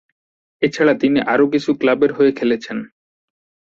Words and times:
এছাড়া 0.61 0.93
তিনি 0.93 1.19
আরও 1.33 1.45
কিছু 1.53 1.69
ক্লাবের 1.73 2.11
হয়ে 2.13 2.31
খেলেছেন। 2.31 2.77